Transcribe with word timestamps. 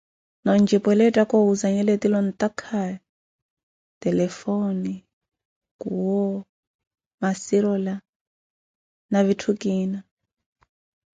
Noo 0.43 0.53
ontxipwela 0.59 1.03
etthaka 1.09 1.33
owuzanhela 1.41 1.91
ettile 1.93 2.15
ontaakaye, 2.23 2.95
telefone, 4.03 4.93
kuwo, 5.81 6.21
macirola, 7.21 7.95
na 9.11 9.19
vittu 9.27 9.51
kiina 9.61 9.99